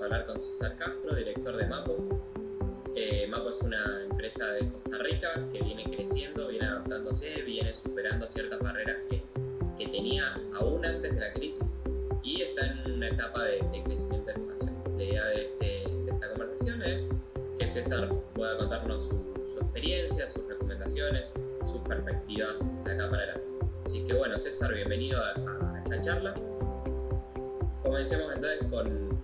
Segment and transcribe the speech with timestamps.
[0.00, 1.98] a hablar con César Castro, director de Mapo.
[2.96, 8.26] Eh, Mapo es una empresa de Costa Rica que viene creciendo, viene adaptándose, viene superando
[8.26, 9.22] ciertas barreras que,
[9.76, 11.80] que tenía aún antes de la crisis
[12.22, 14.82] y está en una etapa de, crecimiento y expansión.
[14.96, 17.08] La idea de, este, de, esta conversación es
[17.58, 23.48] que César pueda contarnos su, su experiencia, sus recomendaciones, sus perspectivas de acá para adelante.
[23.84, 26.34] Así que bueno, César, bienvenido a, a esta charla.
[27.82, 29.19] Comencemos entonces con,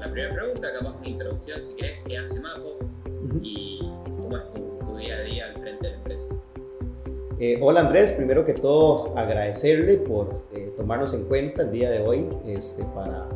[0.00, 2.78] con, la primera pregunta, capaz una introducción, si querés, qué hace Mapo
[3.42, 3.80] y
[4.20, 6.34] cómo es tu, día a día al frente de la empresa.
[7.38, 12.00] Eh, hola Andrés, primero que todo agradecerle por eh, tomarnos en cuenta el día de
[12.00, 13.28] hoy este, para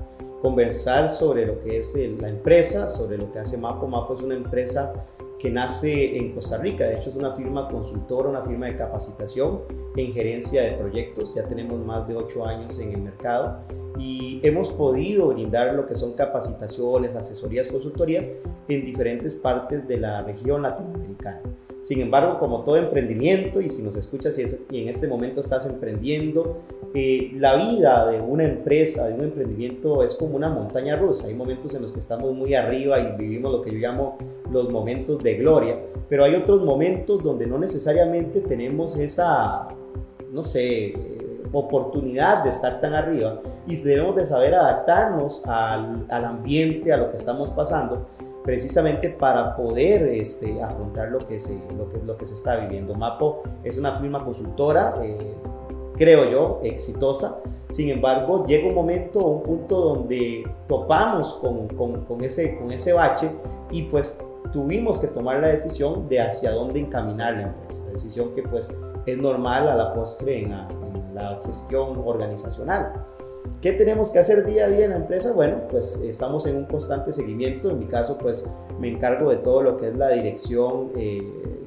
[0.43, 3.87] conversar sobre lo que es la empresa, sobre lo que hace Mapo.
[3.87, 5.07] Mapo es una empresa
[5.45, 6.87] que nace en Costa Rica.
[6.87, 9.61] De hecho, es una firma consultora, una firma de capacitación
[9.95, 11.35] en gerencia de proyectos.
[11.35, 13.59] Ya tenemos más de ocho años en el mercado
[13.99, 18.31] y hemos podido brindar lo que son capacitaciones, asesorías, consultorías
[18.69, 21.43] en diferentes partes de la región latinoamericana.
[21.83, 26.63] Sin embargo, como todo emprendimiento, y si nos escuchas y, en este momento estás emprendiendo,
[26.95, 31.27] eh, la vida de una empresa, de un emprendimiento es como una montaña rusa.
[31.27, 34.17] Hay momentos en los que estamos muy arriba y vivimos lo que yo llamo
[34.55, 39.69] los momentos de gloria, pero hay otros momentos donde no necesariamente tenemos esa,
[40.33, 46.25] no sé, eh, oportunidad de estar tan arriba y debemos de saber adaptarnos al, al
[46.25, 48.07] ambiente, a lo que estamos pasando
[48.45, 52.95] precisamente para poder este, afrontar lo que, se, lo, que, lo que se está viviendo.
[52.95, 55.35] Mapo es una firma consultora, eh,
[55.97, 57.39] creo yo, exitosa.
[57.69, 62.93] Sin embargo, llega un momento, un punto donde topamos con, con, con, ese, con ese
[62.93, 63.31] bache
[63.71, 64.19] y pues
[64.55, 67.85] tuvimos que tomar la decisión de hacia dónde encaminar la empresa.
[67.91, 68.73] Decisión que pues
[69.05, 70.51] es normal a la postre en
[71.13, 72.93] la, gestión organizacional.
[73.61, 75.33] ¿Qué tenemos que hacer día a día en la empresa?
[75.33, 77.71] Bueno, pues estamos en un constante seguimiento.
[77.71, 81.21] En mi caso, pues me encargo de todo lo que es la dirección eh,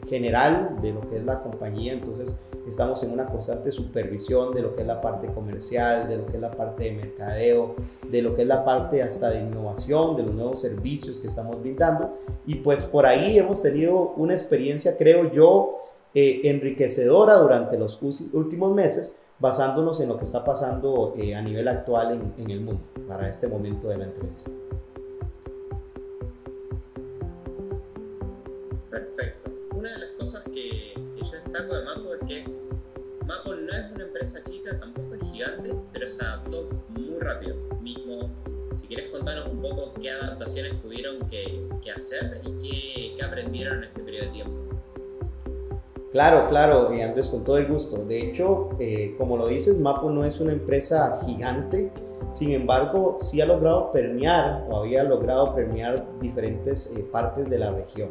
[0.08, 1.92] general de lo que es la compañía.
[1.92, 6.26] Entonces, estamos en una constante supervisión de lo que es la parte comercial, de lo
[6.26, 7.76] que es la parte de mercadeo,
[8.10, 11.60] de lo que es la parte hasta de innovación, de los nuevos servicios que estamos
[11.60, 12.18] brindando.
[12.46, 15.78] Y pues por ahí hemos tenido una experiencia, creo yo,
[16.14, 18.02] eh, enriquecedora durante los
[18.34, 22.62] últimos meses basándonos en lo que está pasando eh, a nivel actual en, en, el
[22.62, 24.50] mundo para este momento de la entrevista.
[40.48, 44.54] Adaptaciones tuvieron que, hacer y qué, aprendieron en este periodo de tiempo.
[46.12, 48.04] Claro, claro, eh, Andrés, con todo el gusto.
[48.06, 51.92] De hecho, eh, como lo dices, Mapo no es una empresa gigante,
[52.30, 57.72] sin embargo, sí ha logrado permear o había logrado permear diferentes eh, partes de la
[57.72, 58.10] región.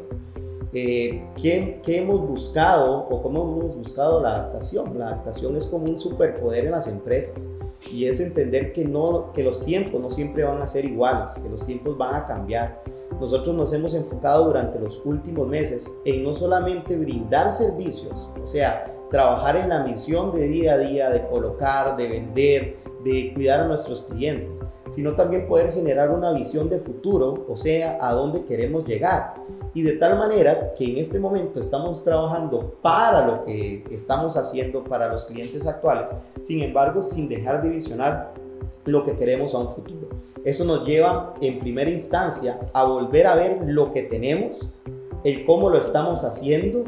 [0.71, 4.99] ¿qué, ¿qué, hemos buscado o cómo hemos buscado la adaptación?
[4.99, 7.47] La adaptación es como un superpoder en las empresas
[7.91, 11.49] y es entender que, no, que los tiempos no siempre van a ser iguales, que
[11.49, 12.81] los tiempos van a cambiar.
[13.19, 18.93] Nosotros nos hemos enfocado durante los últimos meses en no solamente brindar servicios, o sea,
[19.09, 23.67] trabajar en la misión de día a día, de colocar, de vender, de cuidar a
[23.67, 28.85] nuestros clientes, sino también poder generar una visión de futuro, o sea, a dónde queremos
[28.85, 29.35] llegar.
[29.73, 34.83] Y de tal manera que en este momento estamos trabajando para lo que estamos haciendo
[34.83, 36.11] para los clientes actuales,
[36.41, 38.33] sin embargo, sin dejar de visionar
[38.85, 40.07] lo que queremos a un futuro.
[40.43, 44.69] Eso nos lleva en primera instancia a volver a ver lo que tenemos,
[45.23, 46.85] el cómo lo estamos haciendo,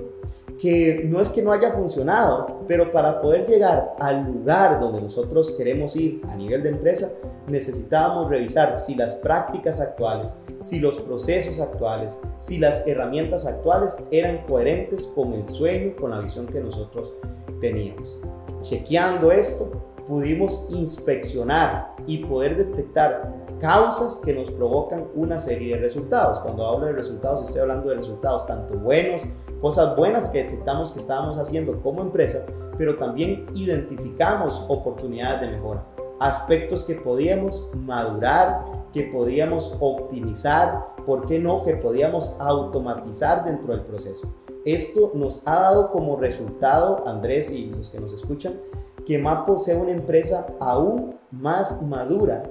[0.60, 5.56] que no es que no haya funcionado, pero para poder llegar al lugar donde nosotros
[5.58, 7.10] queremos ir a nivel de empresa,
[7.48, 14.46] necesitábamos revisar si las prácticas actuales, si los procesos actuales, si las herramientas actuales eran
[14.46, 17.14] coherentes con el sueño, con la visión que nosotros
[17.62, 18.20] teníamos.
[18.62, 19.72] Chequeando esto,
[20.06, 26.40] pudimos inspeccionar y poder detectar causas que nos provocan una serie de resultados.
[26.40, 29.24] Cuando hablo de resultados, estoy hablando de resultados tanto buenos,
[29.62, 32.46] cosas buenas que detectamos que estábamos haciendo como empresa,
[32.78, 35.86] pero también identificamos oportunidades de mejora,
[36.20, 41.64] aspectos que podíamos madurar, que podíamos optimizar, ¿por qué no?
[41.64, 44.34] Que podíamos automatizar dentro del proceso.
[44.66, 48.60] Esto nos ha dado como resultado, Andrés y los que nos escuchan,
[49.06, 52.44] que Mapo sea una empresa aún más madura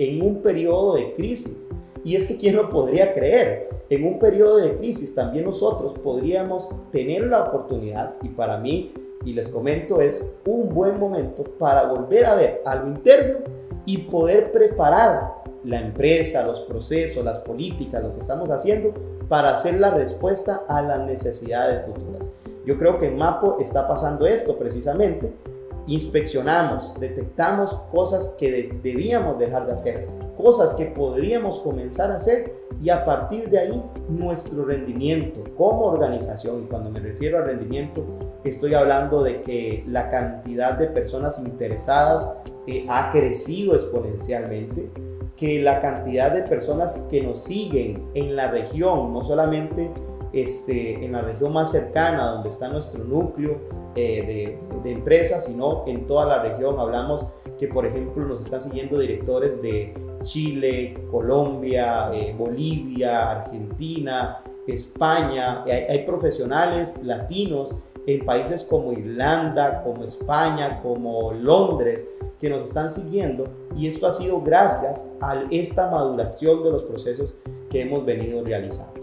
[0.00, 1.68] en un periodo de crisis.
[2.04, 6.70] Y es que quién lo podría creer, en un periodo de crisis también nosotros podríamos
[6.90, 8.94] tener la oportunidad, y para mí,
[9.26, 13.40] y les comento, es un buen momento para volver a ver a lo interno
[13.84, 18.94] y poder preparar la empresa, los procesos, las políticas, lo que estamos haciendo
[19.28, 22.30] para hacer la respuesta a las necesidades futuras.
[22.64, 25.30] Yo creo que en Mapo está pasando esto precisamente.
[25.90, 32.90] Inspeccionamos, detectamos cosas que debíamos dejar de hacer, cosas que podríamos comenzar a hacer y
[32.90, 38.06] a partir de ahí nuestro rendimiento como organización, y cuando me refiero al rendimiento,
[38.44, 42.36] estoy hablando de que la cantidad de personas interesadas
[42.68, 44.92] eh, ha crecido exponencialmente,
[45.36, 49.90] que la cantidad de personas que nos siguen en la región, no solamente
[50.32, 53.60] este, en la región más cercana donde está nuestro núcleo
[53.96, 56.78] eh, de, empresas, sino en toda la región.
[56.78, 57.26] Hablamos
[57.58, 65.62] que, por ejemplo, nos están siguiendo directores de Chile, Colombia, eh, Bolivia, Argentina, España.
[65.64, 72.08] Hay, hay profesionales latinos en países como Irlanda, como España, como Londres,
[72.40, 77.34] que nos están siguiendo y esto ha sido gracias a esta maduración de los procesos
[77.68, 78.99] que hemos venido realizando.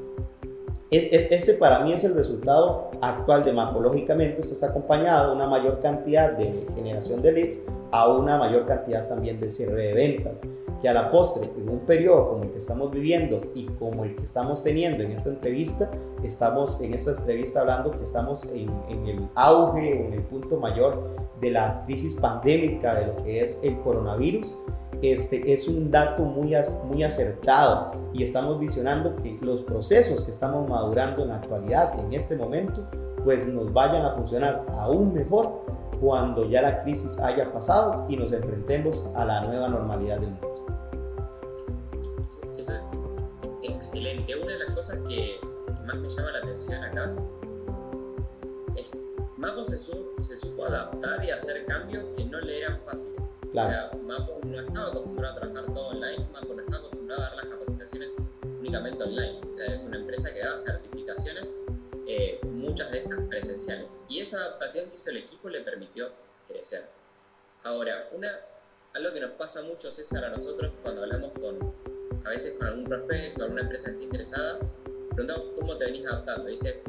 [0.89, 3.79] E, e, ese para mí es el resultado actual de Mapo.
[3.79, 7.61] Lógicamente esto está acompañado de una mayor cantidad de generación de leads
[7.91, 10.41] a una mayor cantidad también de cierre de ventas
[10.81, 14.15] que a la postre, en un periodo como el que estamos viviendo y como el
[14.15, 15.89] que estamos teniendo en esta entrevista,
[16.23, 21.15] estamos en esta entrevista hablando que estamos en, en el auge, en el punto mayor
[21.41, 24.55] de la crisis pandémica de lo que es el coronavirus,
[25.01, 26.55] este es un dato muy,
[26.87, 32.13] muy acertado y estamos visionando que los procesos que estamos madurando en la actualidad, en
[32.13, 32.83] este momento,
[33.23, 35.61] pues nos vayan a funcionar aún mejor
[36.01, 40.56] cuando ya la crisis haya pasado y nos enfrentemos a la nueva normalidad del mundo.
[42.27, 42.91] Eso es
[43.63, 44.35] excelente.
[44.35, 45.39] Una de las cosas que,
[45.85, 47.15] más me llama la atención acá
[48.75, 48.89] es
[49.37, 53.37] Mapo se, se, supo adaptar y hacer cambios que no le eran fáciles.
[53.53, 53.97] Claro.
[53.99, 57.45] Mapo no estaba acostumbrado a trabajar todo online, Mapo no estaba acostumbrado a dar las
[57.45, 58.13] capacitaciones
[58.43, 59.39] únicamente online.
[59.45, 61.53] O sea, es una empresa que da certificaciones,
[62.07, 63.99] eh, muchas de estas presenciales.
[64.09, 66.09] Y esa adaptación que hizo el equipo le permitió
[66.49, 66.89] crecer.
[67.63, 68.29] Ahora, una,
[68.95, 71.86] algo que nos pasa mucho, César, a nosotros cuando hablamos con,
[72.27, 74.59] a veces con algún prospecto, alguna empresa que esté interesada,
[75.15, 76.49] preguntamos cómo te venís adaptando.
[76.49, 76.81] Dice,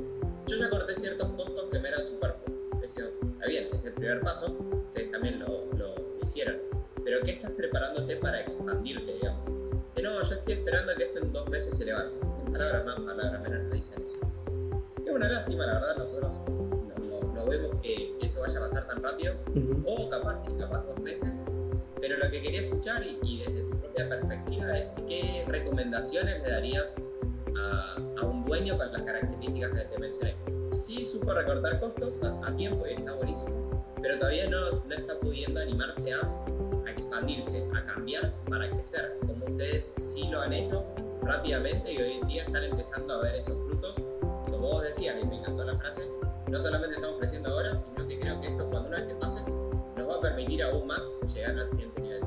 [0.46, 2.58] yo ya corté ciertos costos que me eran superfluos.
[2.82, 4.58] Está bien, es el primer paso,
[4.88, 6.56] ustedes también lo, lo, hicieron.
[7.04, 9.44] Pero ¿qué estás preparándote para expandirte, digamos?
[9.86, 12.26] Dice, no, yo estoy esperando que esto en dos meses se levante.
[12.52, 14.18] Palabras más, palabras menos nos dicen eso.
[15.06, 19.34] Es una lástima, la verdad, nosotros no, vemos que, eso vaya a pasar tan rápido.
[19.86, 21.42] O capaz, capaz dos meses.
[22.00, 23.57] Pero lo que quería escuchar y, y desde
[24.06, 26.94] perspectiva es qué recomendaciones le darías
[27.56, 30.36] a, un dueño con las características que te mencioné.
[30.78, 35.60] Sí supo recortar costos a, tiempo y está buenísimo, pero todavía no, no está pudiendo
[35.60, 36.20] animarse a,
[36.86, 40.84] a, expandirse, a cambiar para crecer, como ustedes sí lo han hecho
[41.22, 43.96] rápidamente y hoy en día están empezando a ver esos frutos.
[44.20, 46.08] Como vos decías, y me encantó la frase,
[46.50, 49.50] no solamente estamos creciendo ahora, sino que creo que esto cuando una vez que pase
[49.96, 52.22] nos va a permitir aún más llegar al siguiente nivel.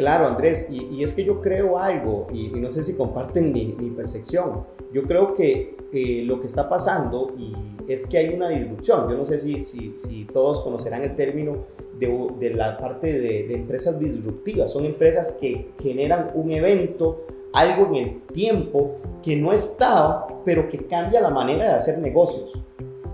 [0.00, 4.64] Claro, Andrés, y, es que yo creo algo, y, no sé si comparten mi, percepción,
[4.94, 7.52] yo creo que eh, lo que está pasando y
[7.86, 11.66] es que hay una disrupción, yo no sé si, todos conocerán el término
[11.98, 17.94] de, la parte de, de, empresas disruptivas, son empresas que generan un evento, algo en
[17.96, 22.54] el tiempo que no estaba, pero que cambia la manera de hacer negocios.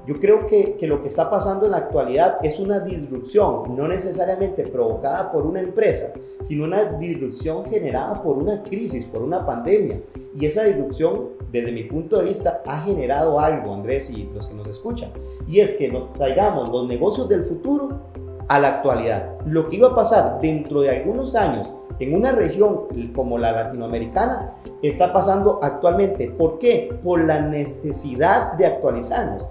[0.06, 4.62] Yo creo que, lo que está pasando en la actualidad es una disrupción, no necesariamente
[4.62, 10.00] provocada por una empresa, sino una disrupción generada por una crisis, por una pandemia.
[10.32, 14.54] Y esa disrupción, desde mi punto de vista, ha generado algo, Andrés y los que
[14.54, 15.10] nos escuchan.
[15.48, 18.00] Y es que nos traigamos los negocios del futuro
[18.46, 19.40] a la actualidad.
[19.44, 22.82] Lo que iba a pasar dentro de algunos años en una región
[23.12, 26.30] como la latinoamericana está pasando actualmente.
[26.30, 26.96] ¿Por qué?
[27.02, 29.48] Por la necesidad de actualizarnos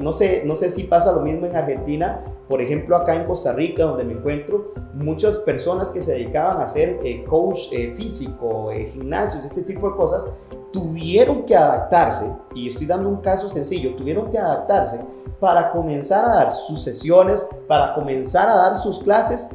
[0.00, 3.52] no, sé, no sé si pasa lo mismo en Argentina, por ejemplo acá en Costa
[3.52, 8.70] Rica donde me encuentro, muchas personas que se dedicaban a ser eh, coach eh, físico,
[8.70, 10.24] eh, gimnasios, este tipo de cosas,
[10.72, 15.00] tuvieron que adaptarse, y estoy dando un caso sencillo, tuvieron que adaptarse
[15.38, 19.48] para comenzar a dar sus sesiones, para comenzar a dar sus clases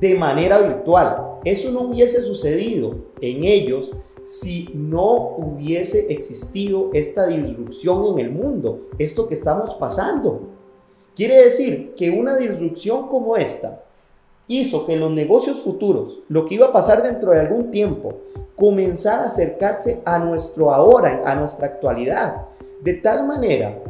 [0.00, 1.38] de manera virtual.
[1.44, 3.92] Eso no hubiese sucedido en ellos
[4.28, 10.40] si no hubiese existido esta disrupción en el mundo, esto que estamos pasando.
[11.16, 13.82] Quiere decir que una disrupción como esta
[14.46, 18.16] hizo que los negocios futuros, lo que iba a pasar dentro de algún tiempo,
[18.54, 22.48] comenzara a acercarse a nuestro ahora, a nuestra actualidad,
[22.82, 23.82] de tal manera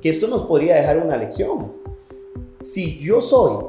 [0.00, 1.72] que esto nos podría dejar una lección.
[2.62, 3.64] Si yo soy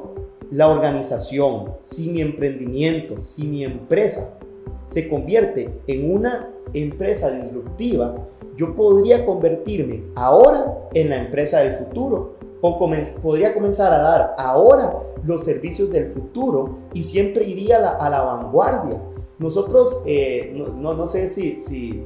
[0.50, 4.40] la organización, si mi emprendimiento, si mi empresa
[4.86, 8.16] se convierte en una empresa disruptiva,
[8.56, 12.78] yo podría convertirme ahora en la empresa del futuro o
[13.22, 19.02] podría comenzar a dar ahora los servicios del futuro y siempre iría a la, vanguardia.
[19.38, 22.04] Nosotros, eh, no, no, sé si, si,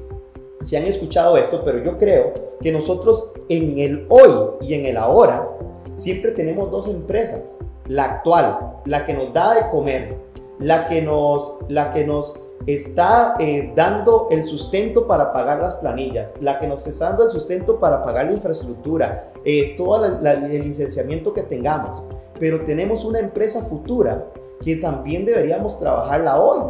[0.62, 4.98] si han escuchado esto, pero yo creo que nosotros en el hoy y en el
[4.98, 5.50] ahora
[5.96, 7.58] siempre tenemos dos empresas.
[7.88, 10.18] La actual, la que nos da de comer,
[10.60, 12.36] la que nos, la que nos
[12.68, 17.32] está eh, dando el sustento para pagar las planillas, la que nos está dando el
[17.32, 22.04] sustento para pagar la infraestructura, eh, todo el licenciamiento que tengamos.
[22.40, 24.26] Pero tenemos una empresa futura
[24.64, 26.62] que también deberíamos trabajarla hoy.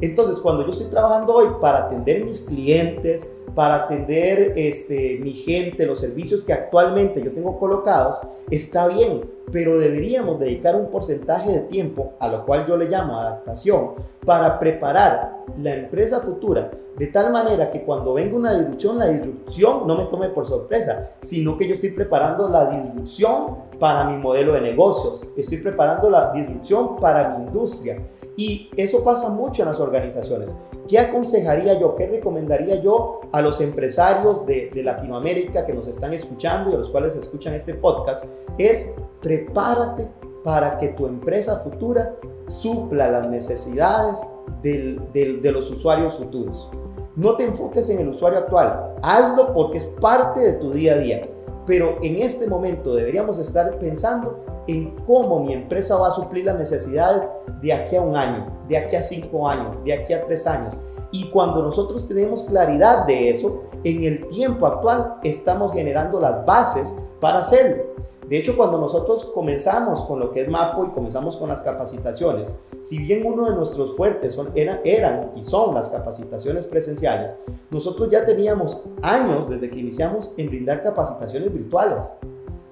[0.00, 5.84] Entonces, cuando yo estoy trabajando hoy para atender mis clientes, para atender este, mi gente,
[5.86, 11.60] los servicios que actualmente yo tengo colocados, está bien, pero deberíamos dedicar un porcentaje de
[11.60, 17.32] tiempo, a lo cual yo le llamo adaptación, para preparar la empresa futura de tal
[17.32, 21.66] manera que cuando venga una disrupción, la disrupción no me tome por sorpresa, sino que
[21.66, 27.30] yo estoy preparando la disrupción para mi modelo de negocios, estoy preparando la disrupción para
[27.30, 28.02] mi industria.
[28.36, 30.56] Y eso pasa mucho en las organizaciones.
[30.88, 36.70] ¿Qué aconsejaría yo, qué recomendaría yo a los empresarios de, Latinoamérica que nos están escuchando
[36.70, 38.24] y a los cuales escuchan este podcast?
[38.58, 40.08] Es prepárate
[40.42, 42.16] para que tu empresa futura
[42.48, 44.20] supla las necesidades
[44.62, 46.70] de los usuarios futuros.
[47.16, 50.98] No te enfoques en el usuario actual, hazlo porque es parte de tu día a
[50.98, 51.28] día.
[51.66, 56.58] Pero en este momento deberíamos estar pensando en cómo mi empresa va a suplir las
[56.58, 57.28] necesidades
[57.60, 60.74] de aquí a un año, de aquí a cinco años, de aquí a tres años.
[61.12, 66.94] Y cuando nosotros tenemos claridad de eso, en el tiempo actual estamos generando las bases
[67.20, 67.84] para hacerlo.
[68.30, 72.54] De hecho, cuando nosotros comenzamos con lo que es MAPO y comenzamos con las capacitaciones,
[72.80, 77.36] si bien uno de nuestros fuertes eran y son las capacitaciones presenciales,
[77.72, 82.04] nosotros ya teníamos años desde que iniciamos en brindar capacitaciones virtuales.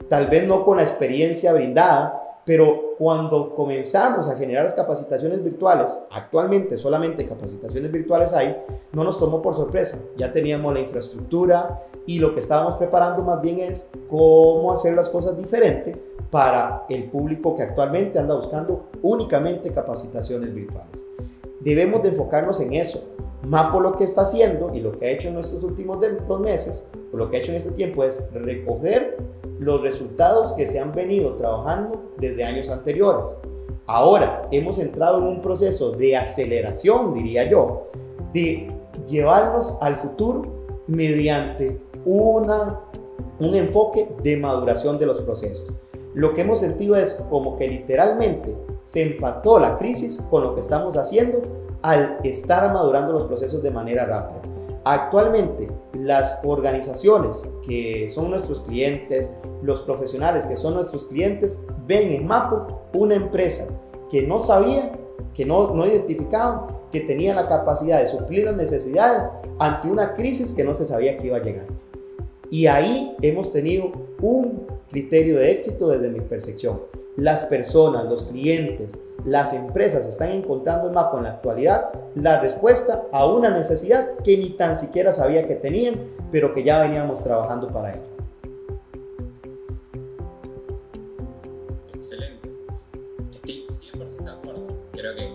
[0.09, 5.99] Tal vez no con la experiencia brindada, pero cuando comenzamos a generar las capacitaciones virtuales,
[6.11, 8.57] actualmente solamente capacitaciones virtuales hay,
[8.95, 9.99] no nos tomó por sorpresa.
[10.17, 15.11] Ya teníamos la infraestructura y lo que estábamos preparando más bien es cómo hacer las
[15.11, 21.05] cosas diferente para el público que actualmente anda buscando únicamente capacitaciones virtuales.
[21.61, 23.11] Debemos de enfocarnos en eso.
[23.43, 26.88] Mapo lo que está haciendo y lo que ha hecho en estos últimos dos meses,
[27.12, 29.19] o lo que ha hecho en este tiempo es recoger
[29.59, 33.25] los resultados que se han venido trabajando desde años anteriores.
[33.87, 37.88] Ahora hemos entrado en un proceso de aceleración, diría yo,
[38.33, 38.71] de
[39.07, 40.43] llevarnos al futuro
[40.87, 42.81] mediante una,
[43.38, 45.73] un enfoque de maduración de los procesos.
[46.15, 50.61] Lo que hemos sentido es como que literalmente se empató la crisis con lo que
[50.61, 51.43] estamos haciendo
[51.83, 54.58] al estar madurando los procesos de manera rápida.
[54.90, 59.30] Actualmente, las organizaciones que son nuestros clientes,
[59.62, 63.68] los profesionales que son nuestros clientes, ven en Mapo una empresa
[64.11, 64.92] que no sabía,
[65.35, 70.52] que no, no identificaban, que tenía la capacidad de suplir las necesidades ante una crisis
[70.52, 71.66] que no se sabía que iba a llegar.
[72.49, 73.92] Y ahí hemos tenido
[74.23, 76.80] un criterio de éxito desde mi percepción.
[77.18, 83.06] Las personas, los clientes, las empresas están encontrando en Mapo en la actualidad la respuesta
[83.10, 85.96] a una necesidad que ni tan siquiera sabía que tenían,
[86.30, 88.04] pero que ya veníamos trabajando para ello.
[91.92, 92.52] Excelente.
[93.34, 94.66] Estoy 100% de acuerdo.
[94.92, 95.32] Creo que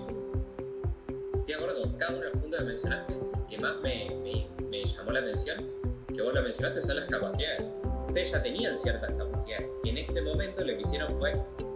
[1.35, 3.13] estoy de acuerdo con cada uno de los puntos que mencionaste.
[3.49, 5.69] que más me, me, me llamó la atención,
[6.13, 7.73] que vos lo mencionaste, son las capacidades.
[8.07, 11.33] Ustedes ya tenían ciertas capacidades y en este momento lo que hicieron fue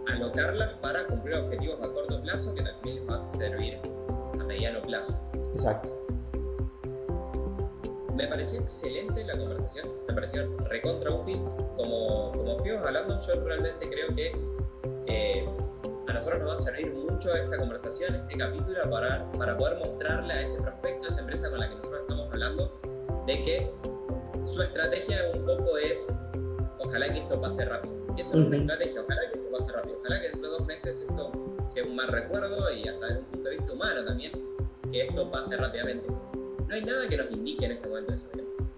[0.08, 3.78] alocarlas para cumplir objetivos a corto plazo que también les va a servir
[4.40, 5.14] a mediano plazo.
[5.52, 5.94] Exacto.
[8.14, 11.36] Me pareció excelente la conversación, me pareció recontra útil.
[11.76, 14.32] Como, como fuimos hablando, yo realmente creo que
[15.06, 15.48] eh,
[16.08, 20.32] a nosotros nos va a servir mucho esta conversación, este capítulo, para, para poder mostrarle
[20.32, 22.80] a ese prospecto, a esa empresa con la que nosotros estamos hablando,
[23.26, 23.72] de que
[24.44, 26.20] su estrategia un poco es,
[26.80, 27.94] ojalá que esto pase rápido.
[28.16, 29.47] Que eso es una estrategia, ojalá que.
[30.08, 33.50] Que dentro de dos meses esto sea un mal recuerdo y hasta desde un punto
[33.50, 34.32] de vista humano también,
[34.90, 36.08] que esto pase rápidamente.
[36.08, 38.30] No hay nada que nos indique en este momento eso.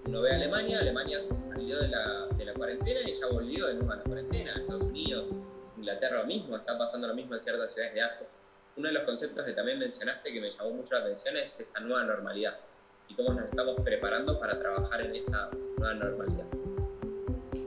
[0.07, 3.75] Uno ve a Alemania, Alemania salió de la, de la cuarentena y ya volvió de
[3.75, 4.55] nuevo a la cuarentena.
[4.57, 5.29] Estados Unidos,
[5.77, 8.27] Inglaterra lo mismo, está pasando lo mismo en ciertas ciudades de Asia.
[8.77, 11.79] Uno de los conceptos que también mencionaste que me llamó mucho la atención es esta
[11.79, 12.59] nueva normalidad
[13.09, 16.47] y cómo nos estamos preparando para trabajar en esta nueva normalidad.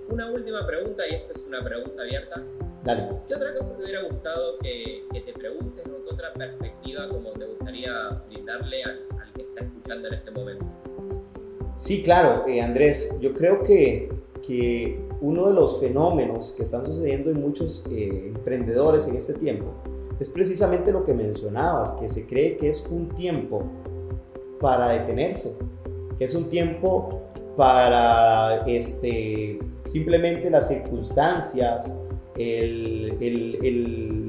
[0.09, 2.43] Una última pregunta, y esta es una pregunta abierta.
[2.83, 3.09] Dale.
[3.27, 7.45] ¿Qué otra cosa te hubiera gustado que, te preguntes o qué otra perspectiva como te
[7.45, 7.91] gustaría
[8.27, 9.13] brindarle a,
[9.83, 10.65] arrancando en este momento.
[11.75, 14.11] Sí, claro, eh, Andrés, yo creo que,
[14.45, 19.73] que, uno de los fenómenos que están sucediendo en muchos eh, emprendedores en este tiempo
[20.19, 23.63] es precisamente lo que mencionabas, que se cree que es un tiempo
[24.59, 25.57] para detenerse,
[26.17, 27.21] que es un tiempo
[27.55, 31.89] para este, simplemente las circunstancias,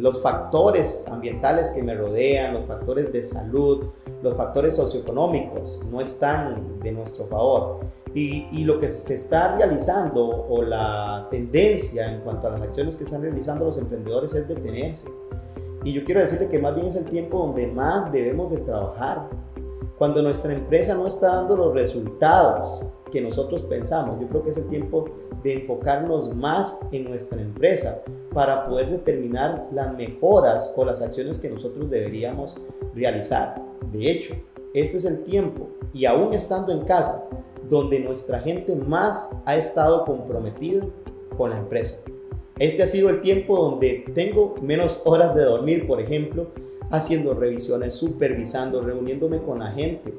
[0.00, 3.86] los factores ambientales que me rodean, los factores de salud,
[4.22, 7.80] los factores socioeconómicos no están de nuestro favor.
[8.14, 12.96] Y, y, lo que se está realizando o la tendencia en cuanto a las acciones
[12.96, 15.08] que están realizando los emprendedores es detenerse.
[15.82, 19.28] Y yo quiero decirle que más bien es el tiempo donde más debemos de trabajar.
[19.98, 22.84] Cuando nuestra empresa no está dando los resultados
[23.14, 25.04] que nosotros pensamos, yo creo que es el tiempo
[25.44, 28.02] de enfocarnos más en nuestra empresa
[28.32, 32.56] para poder determinar las mejoras o las acciones que nosotros deberíamos
[32.92, 33.62] realizar.
[33.92, 34.34] De hecho,
[34.74, 37.28] este es el tiempo, y aún estando en casa,
[37.68, 40.84] donde nuestra gente más ha estado comprometida
[41.36, 42.02] con la empresa.
[42.58, 46.48] Este ha sido el tiempo donde tengo menos horas de dormir, por ejemplo,
[46.90, 50.12] haciendo revisiones, supervisando, reuniéndome con la gente.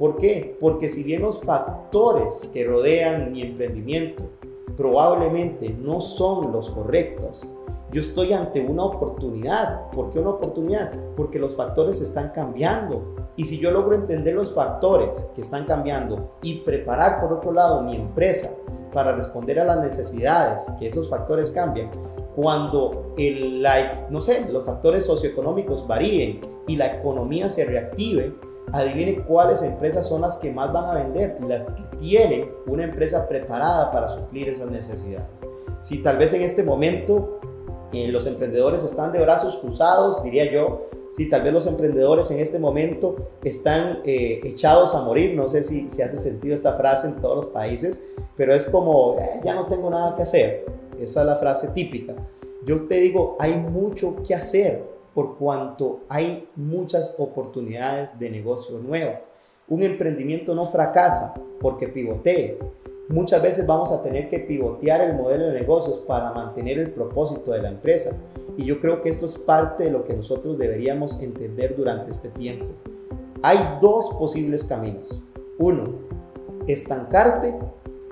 [0.00, 0.56] ¿Por qué?
[0.58, 4.30] Porque si bien los factores que rodean mi emprendimiento
[4.74, 7.46] probablemente no son los correctos.
[7.92, 9.90] Yo estoy ante una oportunidad.
[9.90, 10.90] ¿Por qué una oportunidad?
[11.18, 13.14] Porque los factores están cambiando.
[13.36, 17.82] Y si yo logro entender los factores que están cambiando y preparar por otro lado
[17.82, 18.56] mi empresa
[18.94, 21.90] para responder a las necesidades que esos factores cambian,
[22.34, 23.62] cuando el,
[24.08, 28.32] no sé, los factores socioeconómicos varíen y la economía se reactive,
[28.72, 33.28] adivine cuáles empresas son las que más van a vender, las que tienen una empresa
[33.28, 35.26] preparada para suplir esas necesidades.
[35.80, 37.40] Si tal vez en este momento
[37.92, 42.38] eh, los emprendedores están de brazos cruzados, diría yo, si tal vez los emprendedores en
[42.38, 47.08] este momento están eh, echados a morir, no sé si, si hace sentido esta frase
[47.08, 48.00] en todos los países,
[48.36, 50.66] pero es como, eh, ya no tengo nada que hacer,
[51.00, 52.14] esa es la frase típica.
[52.64, 59.18] Yo te digo, hay mucho que hacer, por cuanto hay muchas oportunidades de negocio nuevo.
[59.68, 62.58] Un emprendimiento no fracasa porque pivotee.
[63.08, 67.52] Muchas veces vamos a tener que pivotear el modelo de negocios para mantener el propósito
[67.52, 68.16] de la empresa.
[68.56, 72.28] Y yo creo que esto es parte de lo que nosotros deberíamos entender durante este
[72.30, 72.66] tiempo.
[73.42, 75.22] Hay dos posibles caminos.
[75.58, 75.88] Uno,
[76.66, 77.54] estancarte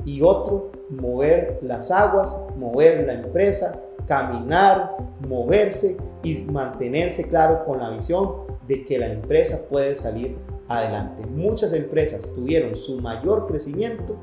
[0.04, 7.90] y otro, mover las aguas, mover la empresa, caminar, moverse y mantenerse claro con la
[7.90, 10.36] visión de que la empresa puede salir
[10.68, 11.24] adelante.
[11.26, 14.16] Muchas empresas tuvieron su mayor crecimiento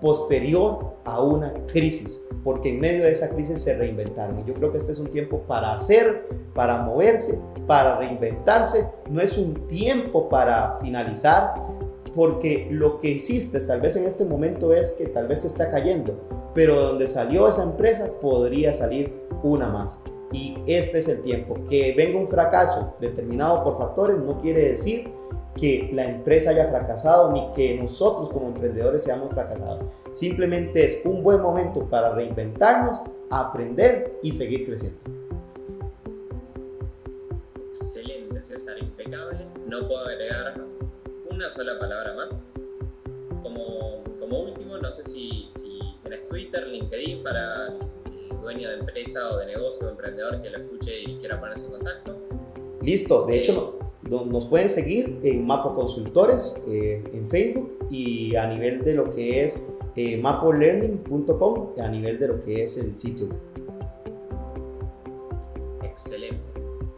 [0.00, 4.40] posterior a una crisis, porque en medio de esa crisis se reinventaron.
[4.40, 8.86] Y yo creo que este es un tiempo para hacer, para moverse, para reinventarse.
[9.10, 11.54] No es un tiempo para finalizar,
[12.14, 15.68] porque lo que hiciste tal vez en este momento es que tal vez se está
[15.68, 16.18] cayendo,
[16.54, 20.00] pero donde salió esa empresa podría salir una más.
[20.32, 21.56] Y este es el tiempo.
[21.68, 25.10] Que venga un fracaso determinado por factores no quiere decir
[25.56, 29.84] que la empresa haya fracasado ni que nosotros como emprendedores seamos fracasados.
[30.12, 34.98] Simplemente es un buen momento para reinventarnos, aprender y seguir creciendo.
[37.66, 39.46] Excelente, César, impecable.
[39.66, 40.64] No puedo agregar
[41.30, 42.40] una sola palabra más.
[43.42, 47.68] Como, como último, no sé si, si tienes Twitter, LinkedIn para
[48.40, 51.72] dueño de empresa o de negocio o emprendedor que lo escuche y quiera ponerse en
[51.72, 52.18] contacto.
[52.82, 53.78] Listo, de hecho
[54.10, 59.10] eh, nos pueden seguir en Mapo Consultores eh, en Facebook y a nivel de lo
[59.10, 59.58] que es
[59.96, 63.28] eh, mapolearning.com, a nivel de lo que es el sitio.
[65.82, 66.48] Excelente.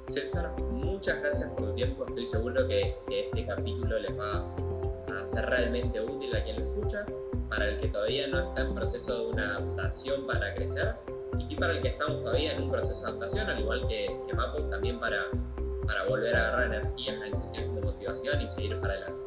[0.07, 2.07] César, muchas gracias por tu tiempo.
[2.07, 4.46] Estoy seguro que, que este capítulo les va
[5.09, 7.07] a ser realmente útil a quien lo escucha.
[7.48, 10.94] Para el que todavía no está en proceso de una adaptación para crecer,
[11.49, 14.35] y para el que estamos todavía en un proceso de adaptación, al igual que, que
[14.35, 15.18] Mapo, también para,
[15.87, 19.23] para volver a agarrar energías, entusiasmo, motivación y seguir para adelante.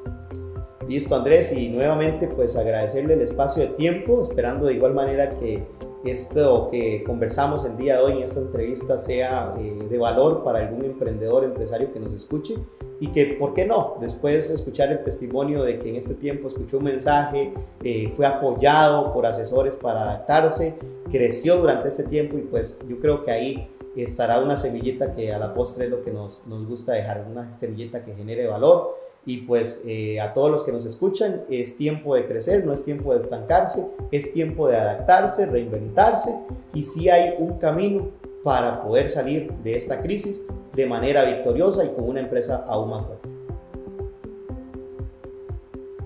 [0.88, 5.65] Listo Andrés y nuevamente pues agradecerle el espacio de tiempo, esperando de igual manera que
[6.06, 10.60] esto que conversamos el día de hoy en esta entrevista sea eh, de valor para
[10.60, 12.56] algún emprendedor, empresario que nos escuche
[13.00, 13.98] y que, ¿por qué no?
[14.00, 19.13] Después escuchar el testimonio de que en este tiempo escuchó un mensaje, eh, fue apoyado
[19.13, 20.76] por asesores para adaptarse,
[21.12, 25.39] creció durante este tiempo y pues yo creo que ahí estará una semillita que a
[25.39, 29.05] la postre es lo que nos, nos gusta dejar, una semillita que genere valor.
[29.26, 32.84] Y pues eh, a todos los que nos escuchan, es tiempo de crecer, no es
[32.84, 36.30] tiempo de estancarse, es tiempo de adaptarse, reinventarse
[36.74, 38.12] y si hay un camino
[38.44, 40.42] para poder salir de esta crisis
[40.76, 43.30] de manera victoriosa y con una empresa aún más fuerte.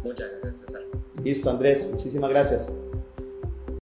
[0.03, 0.81] Muchas gracias, César.
[1.21, 2.71] Listo, Andrés, muchísimas gracias.